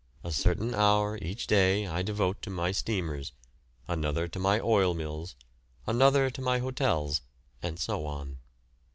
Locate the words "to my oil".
4.29-4.95